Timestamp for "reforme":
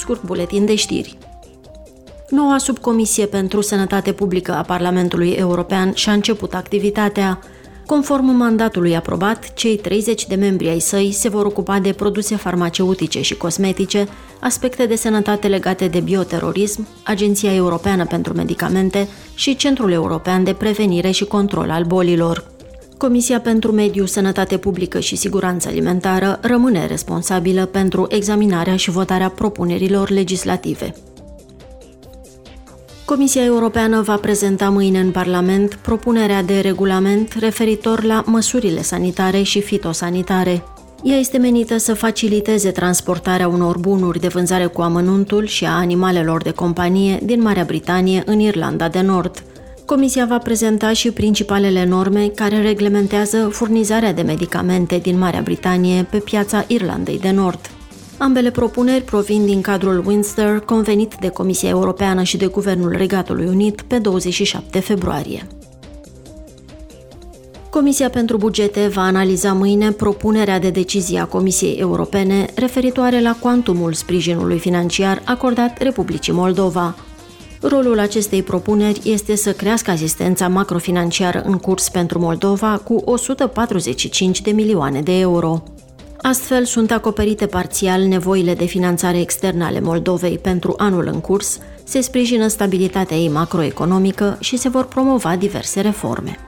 95.80-96.38